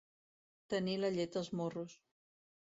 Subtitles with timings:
[0.75, 1.97] Tenir la llet als morros.